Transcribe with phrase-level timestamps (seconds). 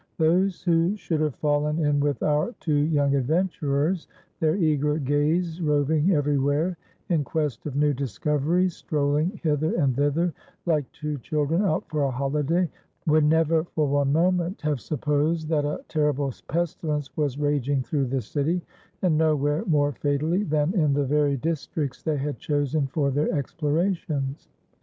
[0.17, 4.07] Those who should have fallen in with our two young adventurers,
[4.39, 6.75] their eager gaze roving everywhere
[7.09, 10.33] in quest of new discoveries, strolling hither and thither
[10.65, 12.67] like two children out for a holiday,
[13.05, 18.21] would never for one moment have supposed that a terrible pestilence was raging through the
[18.21, 18.59] city,
[19.03, 24.49] and nowhere more fatally than in the very districts they had chosen for their explorations.